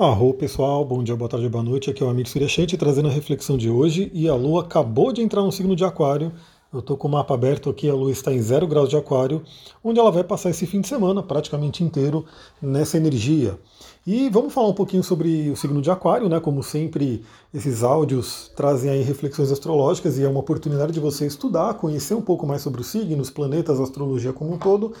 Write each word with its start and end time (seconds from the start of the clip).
Arro 0.00 0.32
pessoal, 0.32 0.82
bom 0.82 1.04
dia, 1.04 1.14
boa 1.14 1.28
tarde, 1.28 1.46
boa 1.46 1.62
noite. 1.62 1.90
Aqui 1.90 2.02
é 2.02 2.06
o 2.06 2.08
Amir 2.08 2.26
Suryashanti 2.26 2.74
trazendo 2.78 3.08
a 3.08 3.12
reflexão 3.12 3.58
de 3.58 3.68
hoje 3.68 4.10
e 4.14 4.30
a 4.30 4.34
Lua 4.34 4.62
acabou 4.62 5.12
de 5.12 5.20
entrar 5.20 5.42
no 5.42 5.52
signo 5.52 5.76
de 5.76 5.84
Aquário. 5.84 6.32
Eu 6.72 6.80
estou 6.80 6.96
com 6.96 7.06
o 7.06 7.10
mapa 7.10 7.34
aberto 7.34 7.68
aqui, 7.68 7.86
a 7.86 7.92
Lua 7.92 8.10
está 8.10 8.32
em 8.32 8.40
zero 8.40 8.66
graus 8.66 8.88
de 8.88 8.96
Aquário, 8.96 9.42
onde 9.84 10.00
ela 10.00 10.10
vai 10.10 10.24
passar 10.24 10.48
esse 10.48 10.66
fim 10.66 10.80
de 10.80 10.88
semana 10.88 11.22
praticamente 11.22 11.84
inteiro 11.84 12.24
nessa 12.62 12.96
energia. 12.96 13.58
E 14.06 14.30
vamos 14.30 14.54
falar 14.54 14.68
um 14.68 14.72
pouquinho 14.72 15.04
sobre 15.04 15.50
o 15.50 15.56
signo 15.56 15.82
de 15.82 15.90
Aquário, 15.90 16.30
né? 16.30 16.40
Como 16.40 16.62
sempre, 16.62 17.22
esses 17.52 17.82
áudios 17.82 18.50
trazem 18.56 18.90
aí 18.90 19.02
reflexões 19.02 19.52
astrológicas 19.52 20.16
e 20.16 20.24
é 20.24 20.28
uma 20.30 20.40
oportunidade 20.40 20.92
de 20.92 21.00
você 21.00 21.26
estudar, 21.26 21.74
conhecer 21.74 22.14
um 22.14 22.22
pouco 22.22 22.46
mais 22.46 22.62
sobre 22.62 22.80
os 22.80 22.86
signos, 22.86 23.28
planetas, 23.28 23.78
astrologia 23.78 24.32
como 24.32 24.54
um 24.54 24.58
todo. 24.58 24.94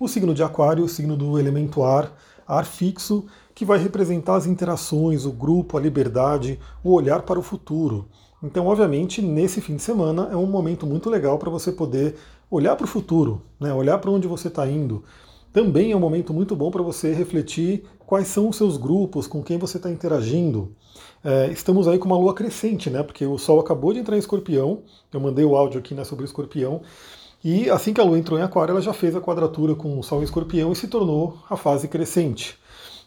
O 0.00 0.08
signo 0.08 0.32
de 0.32 0.42
Aquário, 0.42 0.82
o 0.82 0.88
signo 0.88 1.14
do 1.14 1.38
elemento 1.38 1.82
ar, 1.82 2.10
ar 2.48 2.64
fixo, 2.64 3.26
que 3.60 3.64
vai 3.66 3.78
representar 3.78 4.36
as 4.36 4.46
interações, 4.46 5.26
o 5.26 5.30
grupo, 5.30 5.76
a 5.76 5.80
liberdade, 5.82 6.58
o 6.82 6.94
olhar 6.94 7.20
para 7.20 7.38
o 7.38 7.42
futuro. 7.42 8.08
Então, 8.42 8.66
obviamente, 8.66 9.20
nesse 9.20 9.60
fim 9.60 9.76
de 9.76 9.82
semana 9.82 10.30
é 10.32 10.34
um 10.34 10.46
momento 10.46 10.86
muito 10.86 11.10
legal 11.10 11.38
para 11.38 11.50
você 11.50 11.70
poder 11.70 12.16
olhar 12.50 12.74
para 12.74 12.86
o 12.86 12.88
futuro, 12.88 13.42
né? 13.60 13.70
olhar 13.70 13.98
para 13.98 14.10
onde 14.10 14.26
você 14.26 14.48
está 14.48 14.66
indo. 14.66 15.04
Também 15.52 15.92
é 15.92 15.94
um 15.94 16.00
momento 16.00 16.32
muito 16.32 16.56
bom 16.56 16.70
para 16.70 16.82
você 16.82 17.12
refletir 17.12 17.84
quais 18.06 18.28
são 18.28 18.48
os 18.48 18.56
seus 18.56 18.78
grupos, 18.78 19.26
com 19.26 19.42
quem 19.42 19.58
você 19.58 19.76
está 19.76 19.90
interagindo. 19.90 20.74
É, 21.22 21.48
estamos 21.52 21.86
aí 21.86 21.98
com 21.98 22.06
uma 22.06 22.16
lua 22.16 22.32
crescente, 22.32 22.88
né? 22.88 23.02
Porque 23.02 23.26
o 23.26 23.36
Sol 23.36 23.60
acabou 23.60 23.92
de 23.92 23.98
entrar 23.98 24.16
em 24.16 24.20
escorpião. 24.20 24.84
Eu 25.12 25.20
mandei 25.20 25.44
o 25.44 25.54
áudio 25.54 25.80
aqui 25.80 25.92
né, 25.92 26.02
sobre 26.02 26.24
o 26.24 26.26
escorpião. 26.26 26.80
E 27.44 27.68
assim 27.68 27.92
que 27.92 28.00
a 28.00 28.04
lua 28.04 28.18
entrou 28.18 28.38
em 28.38 28.42
aquário, 28.42 28.72
ela 28.72 28.80
já 28.80 28.94
fez 28.94 29.14
a 29.14 29.20
quadratura 29.20 29.74
com 29.74 29.98
o 29.98 30.02
Sol 30.02 30.22
em 30.22 30.24
escorpião 30.24 30.72
e 30.72 30.76
se 30.76 30.88
tornou 30.88 31.36
a 31.50 31.58
fase 31.58 31.88
crescente. 31.88 32.58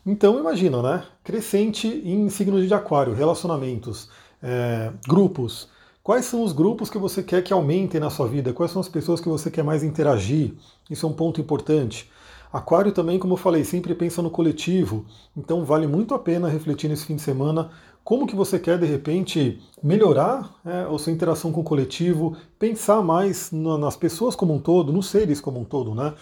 Então 0.05 0.37
imagina, 0.37 0.81
né? 0.81 1.03
Crescente 1.23 1.87
em 1.87 2.29
signos 2.29 2.67
de 2.67 2.73
aquário, 2.73 3.13
relacionamentos, 3.13 4.09
é, 4.41 4.91
grupos. 5.07 5.69
Quais 6.03 6.25
são 6.25 6.43
os 6.43 6.51
grupos 6.51 6.89
que 6.89 6.97
você 6.97 7.23
quer 7.23 7.41
que 7.41 7.53
aumentem 7.53 8.01
na 8.01 8.09
sua 8.09 8.27
vida? 8.27 8.51
Quais 8.51 8.71
são 8.71 8.81
as 8.81 8.89
pessoas 8.89 9.21
que 9.21 9.29
você 9.29 9.49
quer 9.49 9.63
mais 9.63 9.81
interagir? 9.81 10.53
Isso 10.89 11.05
é 11.05 11.09
um 11.09 11.13
ponto 11.13 11.39
importante. 11.39 12.11
Aquário 12.51 12.91
também, 12.91 13.17
como 13.17 13.33
eu 13.33 13.37
falei, 13.37 13.63
sempre 13.63 13.95
pensa 13.95 14.21
no 14.21 14.29
coletivo, 14.29 15.05
então 15.35 15.65
vale 15.65 15.87
muito 15.87 16.13
a 16.13 16.19
pena 16.19 16.47
refletir 16.47 16.87
nesse 16.87 17.03
fim 17.03 17.15
de 17.15 17.21
semana 17.23 17.71
como 18.03 18.27
que 18.27 18.35
você 18.35 18.59
quer 18.59 18.77
de 18.77 18.85
repente 18.85 19.59
melhorar 19.81 20.53
é, 20.63 20.81
a 20.93 20.97
sua 20.99 21.11
interação 21.11 21.51
com 21.51 21.61
o 21.61 21.63
coletivo, 21.63 22.35
pensar 22.59 23.01
mais 23.01 23.51
nas 23.51 23.95
pessoas 23.95 24.35
como 24.35 24.53
um 24.53 24.59
todo, 24.59 24.93
nos 24.93 25.07
seres 25.07 25.41
como 25.41 25.61
um 25.61 25.63
todo, 25.63 25.95
né? 25.95 26.13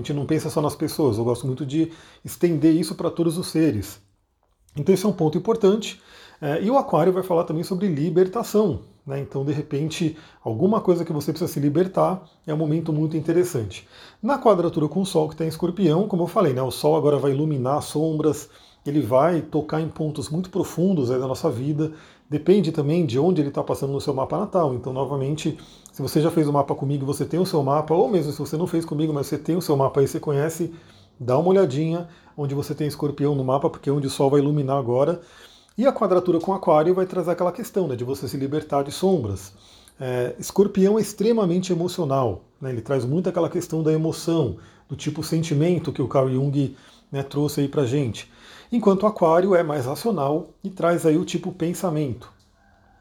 A 0.00 0.02
gente 0.02 0.14
não 0.14 0.24
pensa 0.24 0.48
só 0.48 0.62
nas 0.62 0.74
pessoas, 0.74 1.18
eu 1.18 1.24
gosto 1.24 1.46
muito 1.46 1.66
de 1.66 1.92
estender 2.24 2.74
isso 2.74 2.94
para 2.94 3.10
todos 3.10 3.36
os 3.36 3.48
seres. 3.48 4.00
Então 4.74 4.94
esse 4.94 5.04
é 5.04 5.08
um 5.08 5.12
ponto 5.12 5.36
importante. 5.36 6.00
É, 6.40 6.62
e 6.62 6.70
o 6.70 6.78
Aquário 6.78 7.12
vai 7.12 7.22
falar 7.22 7.44
também 7.44 7.62
sobre 7.62 7.86
libertação. 7.86 8.80
Né? 9.06 9.20
Então, 9.20 9.44
de 9.44 9.52
repente, 9.52 10.16
alguma 10.42 10.80
coisa 10.80 11.04
que 11.04 11.12
você 11.12 11.32
precisa 11.32 11.52
se 11.52 11.60
libertar 11.60 12.22
é 12.46 12.54
um 12.54 12.56
momento 12.56 12.94
muito 12.94 13.14
interessante. 13.14 13.86
Na 14.22 14.38
quadratura 14.38 14.88
com 14.88 15.02
o 15.02 15.06
Sol, 15.06 15.28
que 15.28 15.34
está 15.34 15.44
em 15.44 15.48
escorpião, 15.48 16.08
como 16.08 16.22
eu 16.22 16.26
falei, 16.26 16.54
né? 16.54 16.62
o 16.62 16.70
Sol 16.70 16.96
agora 16.96 17.18
vai 17.18 17.32
iluminar 17.32 17.82
sombras, 17.82 18.48
ele 18.86 19.02
vai 19.02 19.42
tocar 19.42 19.82
em 19.82 19.88
pontos 19.88 20.30
muito 20.30 20.48
profundos 20.48 21.10
da 21.10 21.18
nossa 21.18 21.50
vida. 21.50 21.92
Depende 22.30 22.70
também 22.70 23.04
de 23.04 23.18
onde 23.18 23.42
ele 23.42 23.48
está 23.48 23.60
passando 23.60 23.92
no 23.92 24.00
seu 24.00 24.14
mapa 24.14 24.38
natal. 24.38 24.72
Então, 24.72 24.92
novamente, 24.92 25.58
se 25.92 26.00
você 26.00 26.20
já 26.20 26.30
fez 26.30 26.46
o 26.46 26.52
mapa 26.52 26.76
comigo, 26.76 27.04
você 27.04 27.24
tem 27.24 27.40
o 27.40 27.44
seu 27.44 27.60
mapa, 27.60 27.92
ou 27.92 28.08
mesmo 28.08 28.30
se 28.30 28.38
você 28.38 28.56
não 28.56 28.68
fez 28.68 28.84
comigo, 28.84 29.12
mas 29.12 29.26
você 29.26 29.36
tem 29.36 29.56
o 29.56 29.60
seu 29.60 29.76
mapa 29.76 29.98
aí, 29.98 30.06
você 30.06 30.20
conhece, 30.20 30.72
dá 31.18 31.36
uma 31.36 31.48
olhadinha 31.48 32.06
onde 32.36 32.54
você 32.54 32.72
tem 32.72 32.86
escorpião 32.86 33.34
no 33.34 33.44
mapa, 33.44 33.68
porque 33.68 33.90
é 33.90 33.92
onde 33.92 34.06
o 34.06 34.10
Sol 34.10 34.30
vai 34.30 34.38
iluminar 34.38 34.78
agora. 34.78 35.20
E 35.76 35.84
a 35.84 35.92
quadratura 35.92 36.38
com 36.38 36.52
Aquário 36.52 36.94
vai 36.94 37.04
trazer 37.04 37.32
aquela 37.32 37.50
questão 37.50 37.88
né, 37.88 37.96
de 37.96 38.04
você 38.04 38.28
se 38.28 38.36
libertar 38.36 38.84
de 38.84 38.92
sombras. 38.92 39.52
É, 39.98 40.36
escorpião 40.38 40.98
é 40.98 41.02
extremamente 41.02 41.72
emocional, 41.72 42.44
né, 42.60 42.70
ele 42.70 42.80
traz 42.80 43.04
muito 43.04 43.28
aquela 43.28 43.50
questão 43.50 43.82
da 43.82 43.92
emoção, 43.92 44.56
do 44.88 44.94
tipo 44.94 45.22
sentimento 45.24 45.92
que 45.92 46.00
o 46.00 46.08
Carl 46.08 46.30
Jung 46.30 46.76
né, 47.10 47.24
trouxe 47.24 47.62
aí 47.62 47.68
pra 47.68 47.84
gente. 47.84 48.30
Enquanto 48.72 49.06
Aquário 49.06 49.54
é 49.54 49.62
mais 49.64 49.86
racional 49.86 50.50
e 50.62 50.70
traz 50.70 51.04
aí 51.04 51.18
o 51.18 51.24
tipo 51.24 51.50
pensamento. 51.50 52.32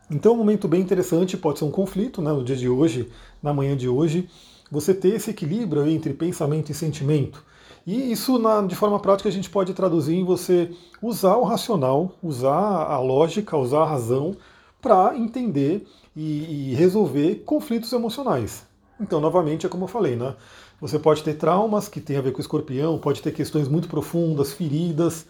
Então 0.09 0.34
um 0.34 0.38
momento 0.38 0.68
bem 0.68 0.81
interessante, 0.81 1.38
pode 1.38 1.59
ser 1.59 1.66
um 1.66 1.72
conflito 1.72 2.22
né, 2.22 2.31
no 2.31 2.44
dia 2.44 2.56
de 2.56 2.68
hoje, 2.68 3.12
na 3.41 3.53
manhã 3.53 3.78
de 3.78 3.88
hoje, 3.88 4.28
você 4.72 4.94
ter 4.94 5.16
esse 5.16 5.30
equilíbrio 5.30 5.88
entre 5.88 6.13
pensamento 6.13 6.72
e 6.72 6.74
sentimento. 6.74 7.44
E 7.85 8.12
isso, 8.12 8.40
na, 8.40 8.62
de 8.62 8.75
forma 8.75 9.00
prática, 9.00 9.30
a 9.30 9.31
gente 9.31 9.50
pode 9.50 9.74
traduzir 9.74 10.16
em 10.16 10.25
você 10.25 10.72
usar 11.02 11.35
o 11.38 11.44
racional, 11.44 12.13
usar 12.22 12.51
a 12.51 13.00
lógica, 13.00 13.56
usar 13.57 13.81
a 13.81 13.90
razão 13.90 14.36
para 14.81 15.16
entender 15.18 15.88
e, 16.16 16.72
e, 16.72 16.75
resolver 16.75 17.44
conflitos 17.46 17.91
emocionais. 17.94 18.66
Então, 19.00 19.19
novamente, 19.19 19.66
é 19.66 19.69
como 19.69 19.86
eu 19.86 19.88
falei, 19.88 20.16
né? 20.16 20.36
Você 20.81 20.97
pode 20.97 21.24
ter 21.24 21.36
traumas 21.36 21.88
que 21.88 22.00
tem 22.00 22.18
a 22.18 22.22
ver 22.22 22.31
com 22.31 22.38
o 22.38 22.41
escorpião, 22.41 22.97
pode 22.97 23.22
ter 23.22 23.34
questões 23.34 23.68
muito 23.68 23.88
profundas, 23.88 24.53
feridas, 24.53 25.25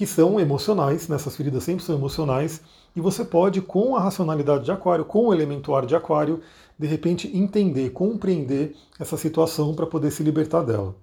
que 0.00 0.06
são 0.06 0.40
emocionais, 0.40 1.08
né? 1.08 1.18
feridas 1.18 1.62
sempre 1.62 1.84
são 1.84 1.94
emocionais, 1.94 2.62
e 2.96 3.00
você 3.02 3.22
pode, 3.22 3.60
com 3.60 3.94
a 3.94 4.00
racionalidade 4.00 4.64
de 4.64 4.72
Aquário, 4.72 5.04
com 5.04 5.26
o 5.26 5.34
elemento 5.34 5.74
ar 5.74 5.84
de 5.84 5.94
Aquário, 5.94 6.40
de 6.78 6.86
repente 6.86 7.30
entender, 7.36 7.90
compreender 7.90 8.74
essa 8.98 9.18
situação 9.18 9.74
para 9.74 9.84
poder 9.84 10.10
se 10.10 10.22
libertar 10.22 10.62
dela. 10.62 10.96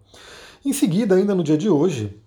Em 0.65 0.73
seguida, 0.73 1.13
ainda 1.13 1.35
no 1.35 1.43
dia 1.43 1.55
de 1.55 1.69
hoje, 1.69 2.19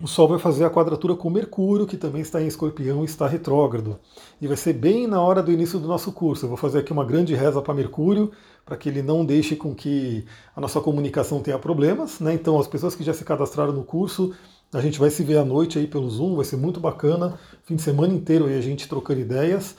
o 0.00 0.08
Sol 0.08 0.26
vai 0.26 0.38
fazer 0.38 0.64
a 0.64 0.70
quadratura 0.70 1.14
com 1.14 1.28
Mercúrio, 1.28 1.86
que 1.86 1.98
também 1.98 2.22
está 2.22 2.40
em 2.40 2.46
escorpião 2.46 3.02
e 3.02 3.04
está 3.04 3.26
retrógrado. 3.26 3.98
E 4.40 4.46
vai 4.46 4.56
ser 4.56 4.72
bem 4.72 5.06
na 5.06 5.20
hora 5.20 5.42
do 5.42 5.52
início 5.52 5.78
do 5.78 5.86
nosso 5.86 6.12
curso. 6.12 6.46
Eu 6.46 6.48
vou 6.48 6.56
fazer 6.56 6.78
aqui 6.78 6.90
uma 6.94 7.04
grande 7.04 7.34
reza 7.34 7.60
para 7.60 7.74
Mercúrio, 7.74 8.32
para 8.64 8.78
que 8.78 8.88
ele 8.88 9.02
não 9.02 9.22
deixe 9.22 9.54
com 9.54 9.74
que 9.74 10.24
a 10.56 10.60
nossa 10.62 10.80
comunicação 10.80 11.42
tenha 11.42 11.58
problemas. 11.58 12.20
Né? 12.20 12.32
Então, 12.32 12.58
as 12.58 12.66
pessoas 12.66 12.94
que 12.94 13.04
já 13.04 13.12
se 13.12 13.22
cadastraram 13.22 13.74
no 13.74 13.84
curso, 13.84 14.32
a 14.72 14.80
gente 14.80 14.98
vai 14.98 15.10
se 15.10 15.22
ver 15.24 15.38
à 15.38 15.44
noite 15.44 15.78
aí 15.78 15.86
pelo 15.86 16.08
Zoom, 16.08 16.36
vai 16.36 16.44
ser 16.44 16.56
muito 16.56 16.78
bacana. 16.78 17.38
Fim 17.64 17.76
de 17.76 17.82
semana 17.82 18.14
inteiro 18.14 18.46
aí 18.46 18.56
a 18.56 18.60
gente 18.60 18.88
trocando 18.88 19.20
ideias. 19.20 19.74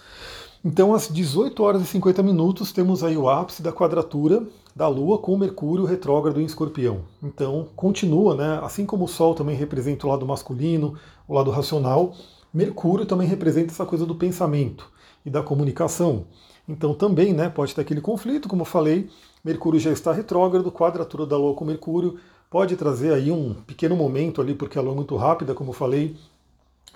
Então, 0.64 0.94
às 0.94 1.08
18 1.08 1.64
horas 1.64 1.82
e 1.82 1.86
50 1.86 2.22
minutos, 2.22 2.72
temos 2.72 3.04
aí 3.04 3.18
o 3.18 3.28
ápice 3.28 3.64
da 3.64 3.72
quadratura 3.72 4.46
da 4.76 4.88
Lua 4.88 5.18
com 5.18 5.36
Mercúrio 5.38 5.86
retrógrado 5.86 6.40
em 6.40 6.46
Escorpião. 6.46 7.02
Então, 7.24 7.70
continua, 7.76 8.36
né? 8.36 8.60
Assim 8.62 8.86
como 8.86 9.06
o 9.06 9.08
Sol 9.08 9.34
também 9.34 9.56
representa 9.56 10.06
o 10.06 10.10
lado 10.10 10.26
masculino, 10.26 10.96
o 11.28 11.34
lado 11.34 11.50
racional, 11.50 12.14
Mercúrio 12.54 13.06
também 13.06 13.28
representa 13.28 13.72
essa 13.72 13.86
coisa 13.86 14.06
do 14.06 14.14
pensamento 14.14 14.88
e 15.26 15.30
da 15.30 15.42
comunicação. 15.42 16.26
Então, 16.68 16.94
também, 16.94 17.34
né, 17.34 17.50
pode 17.50 17.74
ter 17.74 17.82
aquele 17.82 18.02
conflito, 18.02 18.48
como 18.48 18.62
eu 18.62 18.66
falei, 18.66 19.10
Mercúrio 19.44 19.80
já 19.80 19.92
está 19.92 20.12
retrógrado, 20.12 20.72
quadratura 20.72 21.26
da 21.26 21.38
Lua 21.38 21.56
com 21.56 21.66
Mercúrio 21.66 22.20
pode 22.52 22.76
trazer 22.76 23.14
aí 23.14 23.32
um 23.32 23.54
pequeno 23.54 23.96
momento 23.96 24.42
ali, 24.42 24.54
porque 24.54 24.78
a 24.78 24.82
Lua 24.82 24.92
é 24.92 24.96
muito 24.98 25.16
rápida, 25.16 25.54
como 25.54 25.70
eu 25.70 25.74
falei, 25.74 26.18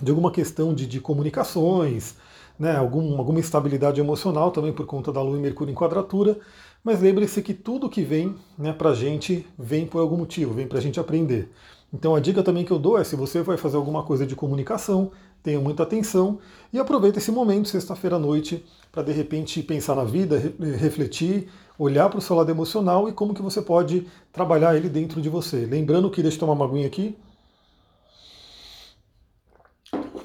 de 0.02 0.12
alguma 0.12 0.30
questão 0.30 0.74
de, 0.74 0.86
de 0.86 1.00
comunicações, 1.00 2.18
né, 2.60 2.76
algum, 2.76 3.18
alguma 3.18 3.40
instabilidade 3.40 4.02
emocional 4.02 4.52
também 4.52 4.74
por 4.74 4.86
conta 4.86 5.14
da 5.14 5.22
Lua 5.22 5.38
e 5.38 5.42
Mercúrio 5.42 5.72
em 5.72 5.76
quadratura, 5.76 6.38
mas 6.84 7.02
lembre-se 7.02 7.42
que 7.42 7.54
tudo 7.54 7.90
que 7.90 8.04
vem 8.04 8.36
né, 8.58 8.74
para 8.74 8.90
a 8.90 8.94
gente 8.94 9.48
vem 9.58 9.88
por 9.88 10.00
algum 10.00 10.18
motivo, 10.18 10.54
vem 10.54 10.68
para 10.68 10.78
a 10.78 10.82
gente 10.82 11.00
aprender. 11.00 11.50
Então 11.94 12.16
a 12.16 12.20
dica 12.20 12.44
também 12.44 12.66
que 12.66 12.72
eu 12.72 12.80
dou 12.80 12.98
é 12.98 13.04
se 13.04 13.16
você 13.16 13.42
vai 13.42 13.58
fazer 13.58 13.78
alguma 13.78 14.04
coisa 14.04 14.26
de 14.26 14.36
comunicação, 14.36 15.12
tenha 15.42 15.60
muita 15.60 15.84
atenção 15.84 16.40
e 16.74 16.80
aproveita 16.80 17.20
esse 17.20 17.32
momento, 17.32 17.70
sexta-feira 17.70 18.18
à 18.18 18.20
noite, 18.20 18.66
para 18.92 19.04
de 19.04 19.12
repente 19.12 19.62
pensar 19.64 19.96
na 19.96 20.04
vida, 20.04 20.38
refletir, 20.78 21.48
olhar 21.78 22.10
para 22.10 22.20
o 22.20 22.22
seu 22.22 22.36
lado 22.36 22.50
emocional 22.50 23.08
e 23.08 23.14
como 23.14 23.34
que 23.34 23.42
você 23.42 23.62
pode 23.62 24.08
trabalhar 24.32 24.76
ele 24.76 24.90
dentro 24.90 25.22
de 25.22 25.30
você. 25.30 25.66
Lembrando 25.66 26.10
que, 26.10 26.22
deixa 26.22 26.36
eu 26.36 26.40
tomar 26.40 26.54
uma 26.54 26.66
aguinha 26.66 26.88
aqui, 26.88 27.16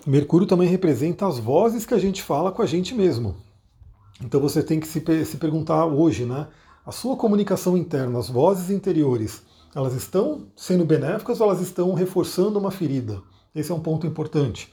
Mercúrio 0.06 0.46
também 0.46 0.68
representa 0.68 1.26
as 1.26 1.38
vozes 1.38 1.84
que 1.84 1.94
a 1.94 1.98
gente 1.98 2.22
fala 2.22 2.50
com 2.50 2.62
a 2.62 2.66
gente 2.66 2.94
mesmo. 2.94 3.36
Então 4.22 4.40
você 4.40 4.62
tem 4.62 4.80
que 4.80 4.88
se, 4.88 5.02
se 5.24 5.36
perguntar 5.36 5.86
hoje, 5.86 6.24
né? 6.24 6.48
A 6.84 6.92
sua 6.92 7.16
comunicação 7.16 7.76
interna, 7.76 8.18
as 8.18 8.28
vozes 8.28 8.70
interiores, 8.70 9.42
elas 9.74 9.94
estão 9.94 10.46
sendo 10.56 10.84
benéficas 10.84 11.40
ou 11.40 11.48
elas 11.48 11.60
estão 11.60 11.94
reforçando 11.94 12.58
uma 12.58 12.70
ferida? 12.70 13.22
Esse 13.54 13.70
é 13.72 13.74
um 13.74 13.80
ponto 13.80 14.06
importante. 14.06 14.72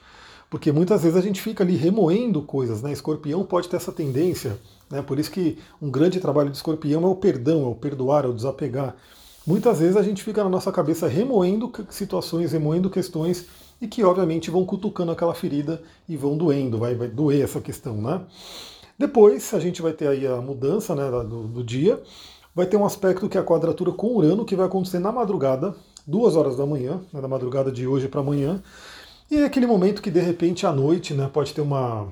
Porque 0.49 0.71
muitas 0.71 1.03
vezes 1.03 1.17
a 1.17 1.21
gente 1.21 1.41
fica 1.41 1.63
ali 1.63 1.75
remoendo 1.75 2.41
coisas, 2.41 2.81
né? 2.81 2.91
Escorpião 2.91 3.43
pode 3.43 3.67
ter 3.67 3.75
essa 3.75 3.91
tendência, 3.91 4.57
né? 4.89 5.01
Por 5.01 5.19
isso 5.19 5.29
que 5.29 5.57
um 5.81 5.91
grande 5.91 6.19
trabalho 6.19 6.49
de 6.49 6.55
escorpião 6.55 7.03
é 7.03 7.07
o 7.07 7.15
perdão, 7.15 7.63
é 7.63 7.67
o 7.67 7.75
perdoar, 7.75 8.23
é 8.23 8.27
o 8.27 8.33
desapegar. 8.33 8.95
Muitas 9.45 9.79
vezes 9.79 9.97
a 9.97 10.01
gente 10.01 10.23
fica 10.23 10.43
na 10.43 10.49
nossa 10.49 10.71
cabeça 10.71 11.07
remoendo 11.07 11.71
situações, 11.89 12.51
remoendo 12.51 12.89
questões 12.89 13.45
e 13.81 13.87
que 13.87 14.03
obviamente 14.03 14.49
vão 14.49 14.65
cutucando 14.65 15.11
aquela 15.11 15.33
ferida 15.33 15.81
e 16.07 16.17
vão 16.17 16.37
doendo, 16.37 16.77
vai, 16.77 16.95
vai 16.95 17.07
doer 17.07 17.43
essa 17.43 17.59
questão, 17.59 18.01
né? 18.01 18.21
Depois 18.97 19.53
a 19.53 19.59
gente 19.59 19.81
vai 19.81 19.93
ter 19.93 20.07
aí 20.07 20.25
a 20.25 20.41
mudança 20.41 20.95
né, 20.95 21.09
do, 21.09 21.43
do 21.43 21.63
dia, 21.63 22.01
vai 22.57 22.65
ter 22.65 22.75
um 22.75 22.87
aspecto 22.87 23.29
que 23.29 23.37
é 23.37 23.41
a 23.41 23.43
quadratura 23.43 23.91
com 23.91 24.15
Urano, 24.15 24.43
que 24.43 24.55
vai 24.55 24.65
acontecer 24.65 24.97
na 24.97 25.11
madrugada, 25.11 25.75
duas 26.07 26.35
horas 26.35 26.57
da 26.57 26.65
manhã, 26.65 26.99
né, 27.13 27.21
da 27.21 27.27
madrugada 27.27 27.71
de 27.71 27.85
hoje 27.85 28.07
para 28.07 28.19
amanhã, 28.19 28.63
E 29.29 29.35
é 29.37 29.45
aquele 29.45 29.67
momento 29.67 30.01
que 30.01 30.09
de 30.09 30.19
repente 30.19 30.65
à 30.65 30.71
noite 30.71 31.13
né, 31.13 31.29
pode 31.31 31.53
ter 31.53 31.61
uma, 31.61 32.07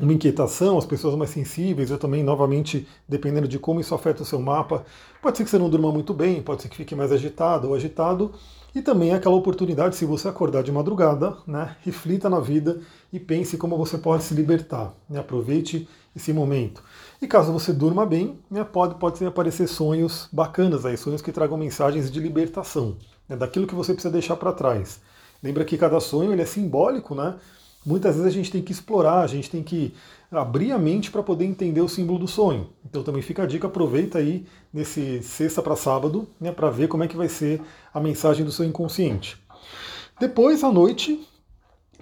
uma 0.00 0.12
inquietação, 0.12 0.76
as 0.76 0.84
pessoas 0.86 1.14
mais 1.14 1.30
sensíveis, 1.30 1.88
eu 1.88 1.98
também, 1.98 2.24
novamente, 2.24 2.84
dependendo 3.08 3.46
de 3.46 3.60
como 3.60 3.78
isso 3.80 3.94
afeta 3.94 4.22
o 4.22 4.26
seu 4.26 4.40
mapa, 4.40 4.84
pode 5.22 5.36
ser 5.38 5.44
que 5.44 5.50
você 5.50 5.58
não 5.58 5.70
durma 5.70 5.92
muito 5.92 6.12
bem, 6.12 6.42
pode 6.42 6.62
ser 6.62 6.68
que 6.68 6.76
fique 6.76 6.96
mais 6.96 7.12
agitado 7.12 7.68
ou 7.68 7.74
agitado, 7.74 8.32
e 8.74 8.80
também 8.80 9.12
aquela 9.12 9.34
oportunidade, 9.34 9.96
se 9.96 10.04
você 10.04 10.28
acordar 10.28 10.62
de 10.62 10.70
madrugada, 10.70 11.36
né, 11.46 11.76
reflita 11.82 12.30
na 12.30 12.38
vida 12.38 12.80
e 13.12 13.18
pense 13.18 13.56
como 13.56 13.76
você 13.76 13.98
pode 13.98 14.22
se 14.22 14.34
libertar. 14.34 14.94
Né, 15.08 15.18
aproveite 15.18 15.88
esse 16.14 16.32
momento. 16.32 16.82
E 17.20 17.26
caso 17.26 17.52
você 17.52 17.72
durma 17.72 18.06
bem, 18.06 18.38
né, 18.50 18.64
pode, 18.64 18.94
pode 18.96 19.24
aparecer 19.24 19.66
sonhos 19.66 20.28
bacanas 20.32 20.86
aí, 20.86 20.96
sonhos 20.96 21.22
que 21.22 21.32
tragam 21.32 21.56
mensagens 21.56 22.10
de 22.10 22.20
libertação, 22.20 22.96
né, 23.28 23.36
daquilo 23.36 23.66
que 23.66 23.74
você 23.74 23.92
precisa 23.92 24.12
deixar 24.12 24.36
para 24.36 24.52
trás. 24.52 25.00
Lembra 25.42 25.64
que 25.64 25.78
cada 25.78 25.98
sonho 26.00 26.32
ele 26.32 26.42
é 26.42 26.46
simbólico, 26.46 27.14
né? 27.14 27.36
Muitas 27.84 28.16
vezes 28.16 28.28
a 28.28 28.34
gente 28.34 28.50
tem 28.50 28.60
que 28.60 28.72
explorar, 28.72 29.20
a 29.20 29.26
gente 29.26 29.50
tem 29.50 29.62
que 29.62 29.94
abrir 30.30 30.70
a 30.72 30.78
mente 30.78 31.10
para 31.10 31.22
poder 31.22 31.44
entender 31.44 31.80
o 31.80 31.88
símbolo 31.88 32.18
do 32.18 32.28
sonho. 32.28 32.68
Então 32.84 33.02
também 33.02 33.22
fica 33.22 33.42
a 33.42 33.46
dica, 33.46 33.66
aproveita 33.66 34.18
aí 34.18 34.46
nesse 34.72 35.22
sexta 35.22 35.62
para 35.62 35.74
sábado, 35.74 36.28
né, 36.40 36.52
para 36.52 36.70
ver 36.70 36.88
como 36.88 37.02
é 37.02 37.08
que 37.08 37.16
vai 37.16 37.28
ser 37.28 37.60
a 37.92 37.98
mensagem 37.98 38.44
do 38.44 38.52
seu 38.52 38.64
inconsciente. 38.64 39.38
Depois, 40.20 40.62
à 40.62 40.70
noite, 40.70 41.26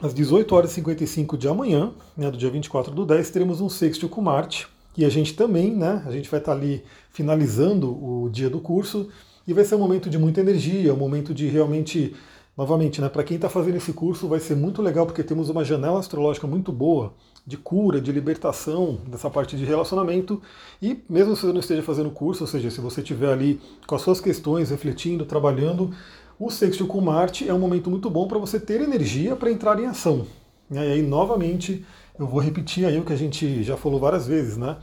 às 0.02 0.12
18 0.12 0.54
horas 0.54 0.72
e 0.72 0.74
55 0.74 1.38
de 1.38 1.48
amanhã, 1.48 1.92
né, 2.16 2.30
do 2.30 2.36
dia 2.36 2.50
24 2.50 2.92
do 2.92 3.06
10, 3.06 3.30
teremos 3.30 3.60
um 3.60 3.68
sexto 3.68 4.08
com 4.08 4.20
Marte, 4.20 4.66
e 4.96 5.04
a 5.04 5.08
gente 5.08 5.34
também, 5.34 5.74
né, 5.74 6.02
a 6.04 6.10
gente 6.10 6.28
vai 6.28 6.40
estar 6.40 6.52
tá 6.52 6.58
ali 6.58 6.82
finalizando 7.12 7.90
o 7.90 8.28
dia 8.28 8.50
do 8.50 8.60
curso, 8.60 9.08
e 9.46 9.54
vai 9.54 9.64
ser 9.64 9.76
um 9.76 9.78
momento 9.78 10.10
de 10.10 10.18
muita 10.18 10.40
energia, 10.40 10.92
um 10.92 10.96
momento 10.96 11.32
de 11.32 11.46
realmente 11.46 12.14
Novamente, 12.58 13.00
né, 13.00 13.08
para 13.08 13.22
quem 13.22 13.36
está 13.36 13.48
fazendo 13.48 13.76
esse 13.76 13.92
curso 13.92 14.26
vai 14.26 14.40
ser 14.40 14.56
muito 14.56 14.82
legal 14.82 15.06
porque 15.06 15.22
temos 15.22 15.48
uma 15.48 15.64
janela 15.64 16.00
astrológica 16.00 16.44
muito 16.44 16.72
boa 16.72 17.14
de 17.46 17.56
cura, 17.56 18.00
de 18.00 18.10
libertação 18.10 18.98
dessa 19.06 19.30
parte 19.30 19.56
de 19.56 19.64
relacionamento. 19.64 20.42
E 20.82 20.98
mesmo 21.08 21.36
se 21.36 21.42
você 21.42 21.52
não 21.52 21.60
esteja 21.60 21.84
fazendo 21.84 22.10
curso, 22.10 22.42
ou 22.42 22.48
seja, 22.48 22.68
se 22.68 22.80
você 22.80 23.00
estiver 23.00 23.32
ali 23.32 23.60
com 23.86 23.94
as 23.94 24.02
suas 24.02 24.20
questões, 24.20 24.70
refletindo, 24.70 25.24
trabalhando, 25.24 25.94
o 26.36 26.50
sexto 26.50 26.84
com 26.84 27.00
Marte 27.00 27.48
é 27.48 27.54
um 27.54 27.60
momento 27.60 27.88
muito 27.90 28.10
bom 28.10 28.26
para 28.26 28.40
você 28.40 28.58
ter 28.58 28.80
energia 28.80 29.36
para 29.36 29.52
entrar 29.52 29.78
em 29.78 29.86
ação. 29.86 30.26
E 30.68 30.78
aí, 30.78 31.00
novamente, 31.00 31.86
eu 32.18 32.26
vou 32.26 32.40
repetir 32.40 32.84
aí 32.84 32.98
o 32.98 33.04
que 33.04 33.12
a 33.12 33.16
gente 33.16 33.62
já 33.62 33.76
falou 33.76 34.00
várias 34.00 34.26
vezes, 34.26 34.56
né? 34.56 34.78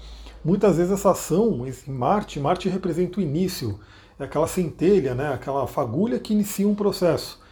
Muitas 0.45 0.77
vezes 0.77 0.94
essa 0.94 1.12
ação, 1.12 1.68
esse 1.68 1.92
Marte, 1.92 2.39
Marte 2.39 2.69
representa 2.69 3.19
o 3.19 3.22
início, 3.22 3.77
é 4.18 4.24
aquela 4.24 4.48
centelha, 4.48 5.13
né? 5.13 5.33
aquela 5.33 5.68
fagulha 5.68 6.18
que 6.19 6.31
inicia 6.31 6.66
um 6.66 6.74
processo. 6.74 7.44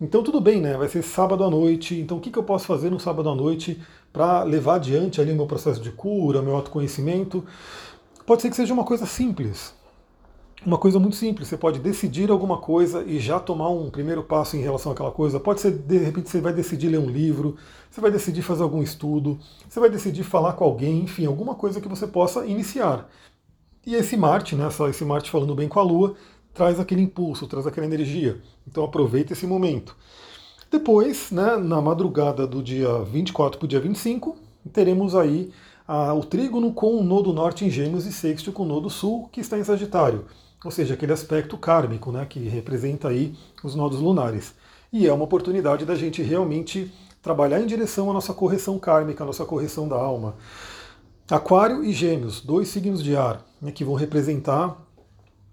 Então 0.00 0.22
tudo 0.22 0.40
bem, 0.40 0.60
né? 0.60 0.76
Vai 0.76 0.88
ser 0.88 1.02
sábado 1.02 1.44
à 1.44 1.50
noite. 1.50 2.00
Então 2.00 2.16
o 2.16 2.20
que, 2.20 2.30
que 2.30 2.38
eu 2.38 2.42
posso 2.42 2.64
fazer 2.66 2.90
no 2.90 2.98
sábado 2.98 3.28
à 3.28 3.34
noite 3.34 3.80
para 4.12 4.42
levar 4.42 4.76
adiante 4.76 5.20
ali 5.20 5.32
o 5.32 5.36
meu 5.36 5.46
processo 5.46 5.80
de 5.80 5.90
cura, 5.90 6.40
meu 6.40 6.56
autoconhecimento? 6.56 7.44
Pode 8.24 8.42
ser 8.42 8.50
que 8.50 8.56
seja 8.56 8.72
uma 8.72 8.84
coisa 8.84 9.04
simples. 9.04 9.74
Uma 10.64 10.78
coisa 10.78 10.98
muito 10.98 11.16
simples. 11.16 11.48
Você 11.48 11.56
pode 11.56 11.80
decidir 11.80 12.30
alguma 12.30 12.58
coisa 12.58 13.02
e 13.04 13.18
já 13.18 13.38
tomar 13.38 13.68
um 13.70 13.90
primeiro 13.90 14.22
passo 14.22 14.56
em 14.56 14.60
relação 14.60 14.92
àquela 14.92 15.10
coisa. 15.10 15.38
Pode 15.38 15.60
ser, 15.60 15.72
de 15.72 15.98
repente, 15.98 16.30
você 16.30 16.40
vai 16.40 16.52
decidir 16.52 16.88
ler 16.88 16.98
um 16.98 17.08
livro, 17.08 17.56
você 17.90 18.00
vai 18.00 18.10
decidir 18.10 18.42
fazer 18.42 18.62
algum 18.62 18.82
estudo, 18.82 19.38
você 19.68 19.80
vai 19.80 19.90
decidir 19.90 20.22
falar 20.22 20.54
com 20.54 20.64
alguém, 20.64 21.02
enfim, 21.02 21.26
alguma 21.26 21.54
coisa 21.54 21.80
que 21.80 21.88
você 21.88 22.06
possa 22.06 22.46
iniciar. 22.46 23.08
E 23.86 23.94
esse 23.94 24.16
Marte, 24.16 24.54
né, 24.54 24.68
esse 24.88 25.04
Marte 25.04 25.30
falando 25.30 25.54
bem 25.54 25.68
com 25.68 25.80
a 25.80 25.82
Lua, 25.82 26.14
traz 26.54 26.78
aquele 26.80 27.02
impulso, 27.02 27.46
traz 27.46 27.66
aquela 27.66 27.86
energia. 27.86 28.40
Então 28.66 28.84
aproveita 28.84 29.32
esse 29.32 29.46
momento. 29.46 29.96
Depois, 30.70 31.30
né, 31.30 31.56
na 31.56 31.80
madrugada 31.80 32.46
do 32.46 32.62
dia 32.62 33.02
24 33.02 33.58
para 33.58 33.64
o 33.64 33.68
dia 33.68 33.80
25, 33.80 34.36
teremos 34.72 35.16
aí 35.16 35.50
a, 35.86 36.14
o 36.14 36.22
trígono 36.24 36.72
com 36.72 36.96
o 36.96 37.02
nodo 37.02 37.32
norte 37.32 37.64
em 37.64 37.70
Gêmeos 37.70 38.06
e 38.06 38.12
sexto 38.12 38.52
com 38.52 38.62
o 38.62 38.66
nodo 38.66 38.88
sul, 38.88 39.28
que 39.32 39.40
está 39.40 39.58
em 39.58 39.64
Sagitário. 39.64 40.26
Ou 40.64 40.70
seja, 40.70 40.94
aquele 40.94 41.12
aspecto 41.12 41.56
kármico, 41.56 42.12
né, 42.12 42.24
que 42.24 42.38
representa 42.40 43.08
aí 43.08 43.34
os 43.64 43.74
nodos 43.74 43.98
lunares. 43.98 44.54
E 44.92 45.06
é 45.06 45.12
uma 45.12 45.24
oportunidade 45.24 45.84
da 45.84 45.96
gente 45.96 46.22
realmente 46.22 46.92
trabalhar 47.22 47.60
em 47.60 47.66
direção 47.66 48.10
à 48.10 48.12
nossa 48.12 48.32
correção 48.32 48.78
kármica, 48.78 49.24
à 49.24 49.26
nossa 49.26 49.44
correção 49.44 49.88
da 49.88 49.96
alma. 49.96 50.36
Aquário 51.28 51.84
e 51.84 51.92
Gêmeos, 51.92 52.40
dois 52.40 52.68
signos 52.68 53.02
de 53.02 53.16
ar, 53.16 53.44
né, 53.60 53.72
que 53.72 53.84
vão 53.84 53.94
representar 53.94 54.76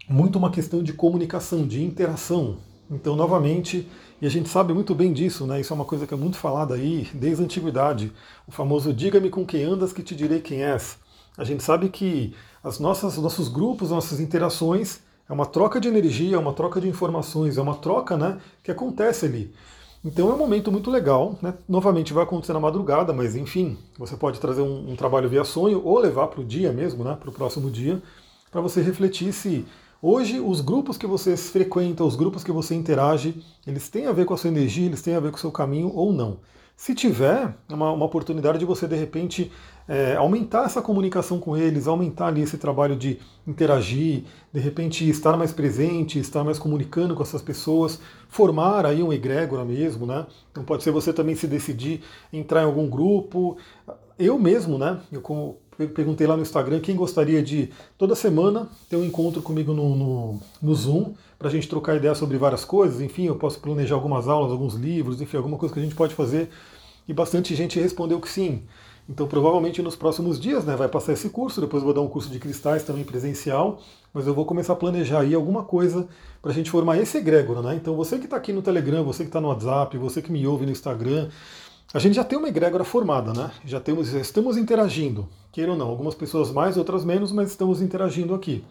muito 0.08 0.38
uma 0.38 0.50
questão 0.50 0.82
de 0.82 0.94
comunicação, 0.94 1.68
de 1.68 1.84
interação. 1.84 2.58
Então, 2.90 3.16
novamente, 3.16 3.88
e 4.22 4.26
a 4.26 4.30
gente 4.30 4.48
sabe 4.48 4.74
muito 4.74 4.96
bem 4.96 5.12
disso, 5.12 5.46
né? 5.46 5.60
Isso 5.60 5.74
é 5.74 5.76
uma 5.76 5.86
coisa 5.86 6.08
que 6.08 6.14
é 6.14 6.18
muito 6.18 6.38
falada 6.38 6.76
aí 6.76 7.08
desde 7.14 7.42
a 7.42 7.46
antiguidade. 7.46 8.12
O 8.48 8.52
famoso 8.52 8.94
diga-me 8.94 9.30
com 9.30 9.46
quem 9.46 9.64
andas 9.64 9.92
que 9.92 10.02
te 10.02 10.16
direi 10.16 10.40
quem 10.40 10.64
és. 10.64 10.98
A 11.38 11.44
gente 11.44 11.62
sabe 11.62 11.90
que 11.90 12.34
as 12.64 12.80
nossas 12.80 13.18
nossos 13.18 13.50
grupos, 13.50 13.92
nossas 13.92 14.20
interações 14.20 15.02
é 15.30 15.34
uma 15.34 15.46
troca 15.46 15.80
de 15.80 15.90
energia, 15.90 16.38
é 16.38 16.40
uma 16.40 16.54
troca 16.54 16.80
de 16.80 16.88
informações, 16.88 17.58
é 17.58 17.62
uma 17.62 17.76
troca, 17.76 18.16
né, 18.16 18.38
que 18.64 18.72
acontece 18.72 19.26
ali. 19.26 19.54
Então 20.04 20.30
é 20.30 20.34
um 20.34 20.38
momento 20.38 20.72
muito 20.72 20.90
legal, 20.90 21.38
né? 21.42 21.54
Novamente 21.68 22.14
vai 22.14 22.24
acontecer 22.24 22.54
na 22.54 22.60
madrugada, 22.60 23.12
mas 23.12 23.36
enfim, 23.36 23.78
você 24.00 24.16
pode 24.16 24.40
trazer 24.40 24.62
um, 24.62 24.92
um 24.92 24.96
trabalho 24.96 25.28
via 25.28 25.44
sonho 25.44 25.82
ou 25.84 26.00
levar 26.00 26.28
para 26.28 26.40
o 26.40 26.46
dia 26.46 26.72
mesmo, 26.72 27.04
né, 27.04 27.18
para 27.20 27.30
o 27.30 27.34
próximo 27.34 27.70
dia, 27.70 28.02
para 28.50 28.62
você 28.62 28.82
refletir 28.82 29.34
se 29.34 29.66
Hoje, 30.00 30.40
os 30.40 30.62
grupos 30.62 30.96
que 30.96 31.08
você 31.08 31.36
frequenta, 31.36 32.04
os 32.04 32.16
grupos 32.16 32.44
que 32.44 32.52
você 32.52 32.76
interage, 32.76 33.44
eles 33.66 33.90
têm 33.90 34.06
a 34.06 34.12
ver 34.12 34.26
com 34.26 34.34
a 34.34 34.38
sua 34.38 34.50
energia, 34.50 34.86
eles 34.86 35.02
têm 35.02 35.16
a 35.16 35.20
ver 35.20 35.32
com 35.32 35.38
o 35.38 35.40
seu 35.40 35.52
caminho 35.52 35.92
ou 35.92 36.14
não. 36.14 36.38
Se 36.76 36.94
tiver, 36.94 37.58
é 37.68 37.74
uma, 37.74 37.92
uma 37.92 38.06
oportunidade 38.06 38.60
de 38.60 38.66
você, 38.66 38.88
de 38.88 38.96
repente, 38.96 39.52
é, 39.88 40.16
aumentar 40.16 40.66
essa 40.66 40.84
comunicação 40.84 41.40
com 41.40 41.58
eles, 41.58 41.88
aumentar 41.88 42.28
ali 42.28 42.44
esse 42.44 42.60
trabalho 42.60 42.96
de 42.96 43.20
interagir, 43.48 44.26
de 44.54 44.60
repente 44.60 45.10
estar 45.10 45.36
mais 45.36 45.52
presente, 45.52 46.20
estar 46.20 46.44
mais 46.44 46.60
comunicando 46.60 47.16
com 47.16 47.24
essas 47.24 47.42
pessoas, 47.42 48.00
formar 48.30 48.86
aí 48.86 49.02
um 49.02 49.12
egrégora 49.12 49.66
mesmo, 49.66 50.06
né? 50.06 50.28
Então 50.52 50.64
pode 50.64 50.84
ser 50.84 50.92
você 50.92 51.12
também 51.12 51.34
se 51.34 51.48
decidir 51.48 52.04
entrar 52.32 52.62
em 52.62 52.66
algum 52.66 52.88
grupo. 52.88 53.58
Eu 54.20 54.40
mesmo, 54.40 54.78
né? 54.78 55.00
Eu 55.12 55.22
perguntei 55.90 56.26
lá 56.26 56.36
no 56.36 56.42
Instagram 56.42 56.80
quem 56.80 56.96
gostaria 56.96 57.42
de 57.44 57.70
toda 57.98 58.16
semana 58.16 58.68
ter 58.90 58.96
um 58.96 59.04
encontro 59.04 59.42
comigo 59.44 59.74
no, 59.74 59.96
no, 59.96 60.40
no 60.60 60.76
Zoom 60.76 61.14
para 61.38 61.50
a 61.50 61.52
gente 61.52 61.70
trocar 61.70 61.96
ideia 61.96 62.16
sobre 62.16 62.38
várias 62.38 62.66
coisas. 62.66 63.00
Enfim, 63.00 63.28
eu 63.28 63.36
posso 63.36 63.60
planejar 63.60 63.94
algumas 63.94 64.28
aulas, 64.28 64.52
alguns 64.52 64.74
livros, 64.74 65.22
enfim, 65.22 65.38
alguma 65.38 65.58
coisa 65.58 65.74
que 65.74 65.80
a 65.80 65.84
gente 65.84 65.96
pode 65.96 66.16
fazer. 66.16 66.50
E 67.08 67.14
bastante 67.14 67.54
gente 67.54 67.80
respondeu 67.80 68.20
que 68.20 68.30
sim. 68.30 68.64
Então, 69.10 69.26
provavelmente 69.26 69.82
nos 69.82 69.96
próximos 69.96 70.38
dias, 70.40 70.66
né, 70.66 70.76
vai 70.76 70.90
passar 70.90 71.14
esse 71.14 71.30
curso. 71.30 71.62
Depois 71.62 71.84
vou 71.84 71.94
dar 71.94 72.02
um 72.02 72.10
curso 72.10 72.30
de 72.30 72.40
cristais 72.40 72.84
também 72.84 73.04
presencial. 73.04 73.80
Mas 74.12 74.26
eu 74.26 74.34
vou 74.34 74.46
começar 74.46 74.74
a 74.74 74.76
planejar 74.76 75.20
aí 75.22 75.34
alguma 75.36 75.64
coisa 75.64 76.08
para 76.42 76.52
a 76.52 76.54
gente 76.54 76.72
formar 76.72 76.98
esse 76.98 77.18
egrégora, 77.18 77.62
né? 77.62 77.76
Então, 77.76 77.96
você 77.96 78.18
que 78.18 78.26
está 78.26 78.36
aqui 78.36 78.52
no 78.52 78.64
Telegram, 78.64 79.04
você 79.04 79.24
que 79.24 79.30
está 79.30 79.40
no 79.40 79.48
WhatsApp, 79.50 79.96
você 79.98 80.22
que 80.22 80.32
me 80.32 80.46
ouve 80.48 80.66
no 80.66 80.72
Instagram, 80.72 81.30
a 81.94 82.00
gente 82.00 82.16
já 82.16 82.24
tem 82.24 82.38
uma 82.38 82.50
egrégora 82.50 82.84
formada, 82.84 83.32
né? 83.34 83.50
Já 83.64 83.80
temos, 83.80 84.10
já 84.10 84.20
estamos 84.20 84.58
interagindo, 84.58 85.28
queira 85.52 85.72
ou 85.72 85.78
não, 85.78 85.88
algumas 85.88 86.14
pessoas 86.14 86.52
mais, 86.52 86.76
outras 86.76 87.06
menos, 87.06 87.32
mas 87.32 87.50
estamos 87.50 87.82
interagindo 87.82 88.36
aqui. 88.36 88.64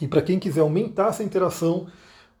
E 0.00 0.06
para 0.06 0.20
quem 0.20 0.38
quiser 0.38 0.60
aumentar 0.60 1.08
essa 1.08 1.22
interação, 1.22 1.86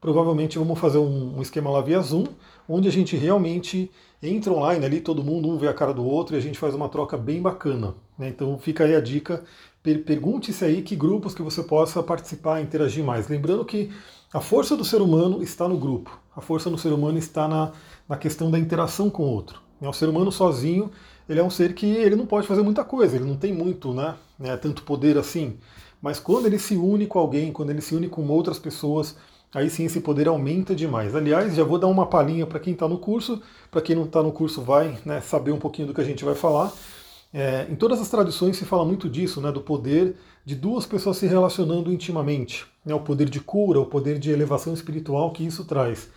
provavelmente 0.00 0.58
vamos 0.58 0.78
fazer 0.78 0.98
um, 0.98 1.38
um, 1.38 1.42
esquema 1.42 1.70
lá 1.70 1.80
via 1.80 2.00
Zoom, 2.00 2.26
onde 2.68 2.86
a 2.86 2.92
gente 2.92 3.16
realmente 3.16 3.90
entra 4.22 4.52
online 4.52 4.84
ali, 4.84 5.00
todo 5.00 5.24
mundo 5.24 5.48
um 5.48 5.56
vê 5.56 5.68
a 5.68 5.74
cara 5.74 5.94
do 5.94 6.04
outro 6.04 6.34
e 6.34 6.38
a 6.38 6.42
gente 6.42 6.58
faz 6.58 6.74
uma 6.74 6.90
troca 6.90 7.16
bem 7.16 7.40
bacana. 7.40 7.94
Né? 8.18 8.28
Então 8.28 8.58
fica 8.58 8.84
aí 8.84 8.94
a 8.94 9.00
dica, 9.00 9.42
per 9.82 10.04
pergunte-se 10.04 10.62
aí 10.64 10.82
que 10.82 10.94
grupos 10.94 11.34
que 11.34 11.42
você 11.42 11.62
possa 11.62 12.02
participar, 12.02 12.60
interagir 12.60 13.02
mais. 13.02 13.28
Lembrando 13.28 13.64
que 13.64 13.90
a 14.30 14.40
força 14.40 14.76
do 14.76 14.84
ser 14.84 15.00
humano 15.00 15.42
está 15.42 15.66
no 15.66 15.78
grupo, 15.78 16.18
a 16.36 16.42
força 16.42 16.68
do 16.68 16.76
ser 16.76 16.92
humano 16.92 17.16
está 17.16 17.48
na, 17.48 17.72
na 18.06 18.18
questão 18.18 18.50
da 18.50 18.58
interação 18.58 19.08
com 19.08 19.22
o 19.22 19.30
outro. 19.30 19.63
O 19.88 19.92
ser 19.92 20.08
humano 20.08 20.30
sozinho, 20.32 20.90
ele 21.28 21.40
é 21.40 21.42
um 21.42 21.50
ser 21.50 21.74
que 21.74 21.86
ele 21.86 22.16
não 22.16 22.26
pode 22.26 22.46
fazer 22.46 22.62
muita 22.62 22.84
coisa, 22.84 23.16
ele 23.16 23.24
não 23.24 23.36
tem 23.36 23.52
muito, 23.52 23.92
né, 23.92 24.14
né, 24.38 24.56
tanto 24.56 24.82
poder 24.82 25.16
assim. 25.18 25.56
Mas 26.00 26.18
quando 26.18 26.46
ele 26.46 26.58
se 26.58 26.76
une 26.76 27.06
com 27.06 27.18
alguém, 27.18 27.52
quando 27.52 27.70
ele 27.70 27.80
se 27.80 27.94
une 27.94 28.08
com 28.08 28.26
outras 28.28 28.58
pessoas, 28.58 29.16
aí 29.54 29.70
sim 29.70 29.84
esse 29.84 30.00
poder 30.00 30.28
aumenta 30.28 30.74
demais. 30.74 31.14
Aliás, 31.14 31.54
já 31.54 31.64
vou 31.64 31.78
dar 31.78 31.86
uma 31.86 32.06
palhinha 32.06 32.46
para 32.46 32.60
quem 32.60 32.74
está 32.74 32.86
no 32.86 32.98
curso, 32.98 33.40
para 33.70 33.80
quem 33.80 33.96
não 33.96 34.04
está 34.04 34.22
no 34.22 34.32
curso 34.32 34.60
vai 34.60 34.98
né, 35.04 35.20
saber 35.20 35.52
um 35.52 35.58
pouquinho 35.58 35.88
do 35.88 35.94
que 35.94 36.00
a 36.00 36.04
gente 36.04 36.24
vai 36.24 36.34
falar. 36.34 36.72
É, 37.32 37.66
em 37.70 37.74
todas 37.74 38.00
as 38.00 38.08
tradições 38.08 38.56
se 38.56 38.64
fala 38.64 38.84
muito 38.84 39.08
disso, 39.08 39.40
né, 39.40 39.50
do 39.50 39.60
poder 39.60 40.14
de 40.44 40.54
duas 40.54 40.84
pessoas 40.86 41.16
se 41.16 41.26
relacionando 41.26 41.92
intimamente, 41.92 42.66
né, 42.84 42.94
o 42.94 43.00
poder 43.00 43.28
de 43.28 43.40
cura, 43.40 43.80
o 43.80 43.86
poder 43.86 44.18
de 44.18 44.30
elevação 44.30 44.74
espiritual 44.74 45.32
que 45.32 45.44
isso 45.44 45.64
traz. 45.64 46.10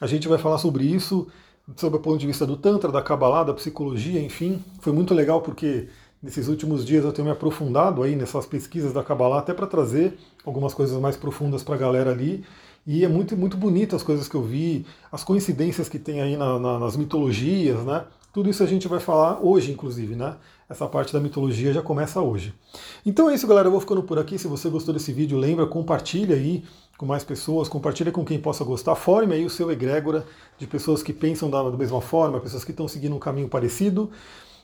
A 0.00 0.06
gente 0.06 0.26
vai 0.26 0.38
falar 0.38 0.58
sobre 0.58 0.84
isso 0.84 1.28
sob 1.74 1.96
o 1.96 2.00
ponto 2.00 2.18
de 2.18 2.26
vista 2.26 2.46
do 2.46 2.56
Tantra, 2.56 2.92
da 2.92 3.02
Kabbalah, 3.02 3.44
da 3.44 3.54
psicologia, 3.54 4.20
enfim. 4.22 4.62
Foi 4.80 4.92
muito 4.92 5.12
legal 5.14 5.40
porque 5.40 5.88
nesses 6.22 6.48
últimos 6.48 6.84
dias 6.84 7.04
eu 7.04 7.12
tenho 7.12 7.26
me 7.26 7.32
aprofundado 7.32 8.02
aí 8.02 8.14
nessas 8.14 8.46
pesquisas 8.46 8.92
da 8.92 9.02
Kabbalah, 9.02 9.38
até 9.38 9.52
para 9.52 9.66
trazer 9.66 10.16
algumas 10.44 10.74
coisas 10.74 10.98
mais 11.00 11.16
profundas 11.16 11.62
para 11.62 11.74
a 11.74 11.78
galera 11.78 12.10
ali. 12.10 12.44
E 12.86 13.04
é 13.04 13.08
muito, 13.08 13.36
muito 13.36 13.56
bonito 13.56 13.96
as 13.96 14.02
coisas 14.02 14.28
que 14.28 14.36
eu 14.36 14.42
vi, 14.42 14.86
as 15.10 15.24
coincidências 15.24 15.88
que 15.88 15.98
tem 15.98 16.20
aí 16.20 16.36
na, 16.36 16.58
na, 16.58 16.78
nas 16.78 16.96
mitologias, 16.96 17.84
né? 17.84 18.04
Tudo 18.36 18.50
isso 18.50 18.62
a 18.62 18.66
gente 18.66 18.86
vai 18.86 19.00
falar 19.00 19.40
hoje, 19.42 19.72
inclusive, 19.72 20.14
né? 20.14 20.36
Essa 20.68 20.86
parte 20.86 21.10
da 21.10 21.18
mitologia 21.18 21.72
já 21.72 21.80
começa 21.80 22.20
hoje. 22.20 22.52
Então 23.06 23.30
é 23.30 23.34
isso, 23.34 23.46
galera. 23.46 23.68
Eu 23.68 23.72
vou 23.72 23.80
ficando 23.80 24.02
por 24.02 24.18
aqui. 24.18 24.38
Se 24.38 24.46
você 24.46 24.68
gostou 24.68 24.92
desse 24.92 25.10
vídeo, 25.10 25.38
lembra, 25.38 25.66
compartilha 25.66 26.36
aí 26.36 26.62
com 26.98 27.06
mais 27.06 27.24
pessoas, 27.24 27.66
compartilha 27.66 28.12
com 28.12 28.26
quem 28.26 28.38
possa 28.38 28.62
gostar. 28.62 28.94
Forme 28.94 29.32
aí 29.32 29.46
o 29.46 29.48
seu 29.48 29.72
egrégora 29.72 30.26
de 30.58 30.66
pessoas 30.66 31.02
que 31.02 31.14
pensam 31.14 31.48
da, 31.48 31.64
mesma 31.70 32.02
forma, 32.02 32.38
pessoas 32.38 32.62
que 32.62 32.72
estão 32.72 32.86
seguindo 32.86 33.16
um 33.16 33.18
caminho 33.18 33.48
parecido. 33.48 34.10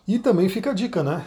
E 0.06 0.18
também 0.18 0.50
fica 0.50 0.72
a 0.72 0.74
dica, 0.74 1.02
né? 1.02 1.24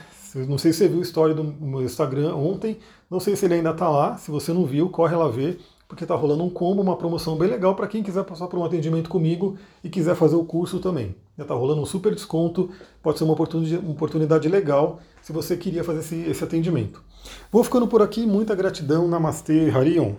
Não 0.48 0.60
sei 0.60 0.72
se 0.72 0.78
você 0.78 0.88
viu 0.88 1.00
a 1.00 1.02
história 1.02 1.34
do 1.34 1.44
meu 1.44 1.82
Instagram 1.82 2.36
ontem, 2.36 2.78
não 3.10 3.20
sei 3.20 3.36
se 3.36 3.46
ele 3.46 3.56
ainda 3.56 3.72
está 3.72 3.90
lá. 3.90 4.18
Se 4.18 4.30
você 4.30 4.54
não 4.54 4.68
viu, 4.68 4.88
corre 4.90 5.16
lá 5.16 5.28
ver 5.30 5.60
porque 5.88 6.04
está 6.04 6.16
rolando 6.16 6.44
um 6.44 6.50
combo, 6.50 6.82
uma 6.82 6.98
promoção 6.98 7.38
bem 7.38 7.50
legal 7.50 7.76
para 7.76 7.88
quem 7.88 8.02
quiser 8.02 8.24
passar 8.24 8.48
por 8.48 8.58
um 8.58 8.66
atendimento 8.66 9.10
comigo 9.10 9.58
e 9.84 9.90
quiser 9.90 10.16
fazer 10.16 10.36
o 10.36 10.44
curso 10.44 10.80
também. 10.80 11.16
Está 11.38 11.54
rolando 11.54 11.82
um 11.82 11.86
super 11.86 12.14
desconto, 12.14 12.70
pode 13.04 13.18
ser 13.18 13.24
uma 13.24 13.34
oportunidade, 13.34 14.48
legal 14.48 15.00
se 15.22 15.32
você 15.32 15.56
queria 15.56 15.84
fazer 15.84 16.00
esse, 16.00 16.16
esse 16.30 16.44
atendimento. 16.44 17.04
Vou 17.52 17.64
ficando 17.64 17.88
por 17.88 18.02
aqui, 18.02 18.26
muita 18.26 18.56
gratidão, 18.56 19.08
Namastê, 19.08 19.70
Harion. 19.70 20.14